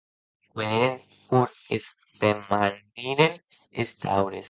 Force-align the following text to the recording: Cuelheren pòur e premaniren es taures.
Cuelheren 0.51 0.95
pòur 1.27 1.49
e 1.75 1.77
premaniren 2.19 3.33
es 3.81 3.91
taures. 4.01 4.39